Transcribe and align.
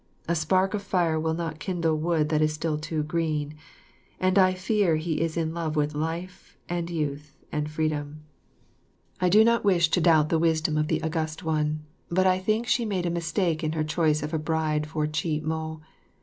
A 0.27 0.33
spark 0.33 0.73
of 0.73 0.81
fire 0.81 1.19
will 1.19 1.35
not 1.35 1.59
kindle 1.59 1.95
wood 1.95 2.29
that 2.29 2.41
is 2.41 2.51
still 2.51 2.75
too 2.79 3.03
green, 3.03 3.53
and 4.19 4.39
I 4.39 4.57
rear 4.67 4.95
he 4.95 5.21
is 5.21 5.37
in 5.37 5.53
love 5.53 5.75
with 5.75 5.93
life, 5.93 6.57
and 6.67 6.89
youth, 6.89 7.37
and 7.51 7.69
freedom. 7.69 8.23
I 9.19 9.29
do 9.29 9.43
not 9.43 9.63
wish 9.63 9.91
to 9.91 10.01
doubt 10.01 10.29
the 10.29 10.39
wisdom 10.39 10.75
of 10.75 10.87
the 10.87 11.03
August 11.03 11.43
One, 11.43 11.83
but 12.09 12.25
I 12.25 12.39
think 12.39 12.65
she 12.65 12.83
made 12.83 13.05
a 13.05 13.11
mistake 13.11 13.63
in 13.63 13.73
her 13.73 13.83
choice 13.83 14.23
of 14.23 14.33
a 14.33 14.39
bride 14.39 14.87
for 14.87 15.05
Chih 15.05 15.39
mo. 15.43 15.81